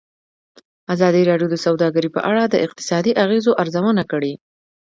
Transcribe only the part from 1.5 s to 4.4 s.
د سوداګري په اړه د اقتصادي اغېزو ارزونه کړې.